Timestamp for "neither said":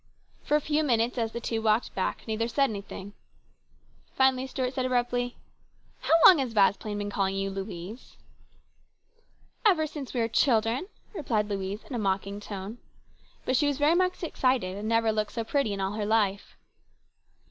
2.27-2.71